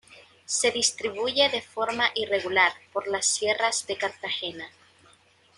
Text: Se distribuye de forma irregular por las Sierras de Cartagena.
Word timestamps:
Se 0.47 0.71
distribuye 0.71 1.47
de 1.49 1.61
forma 1.61 2.05
irregular 2.15 2.73
por 2.91 3.07
las 3.07 3.27
Sierras 3.27 3.85
de 3.85 3.97
Cartagena. 3.97 4.67